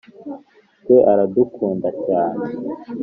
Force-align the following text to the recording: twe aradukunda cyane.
twe 0.81 0.95
aradukunda 1.11 1.87
cyane. 2.05 2.43